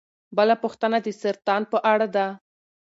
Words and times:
بله 0.37 0.55
پوښتنه 0.63 0.97
د 1.05 1.07
سرطان 1.21 1.61
په 1.71 1.77
اړه 1.91 2.07
ده. 2.15 2.27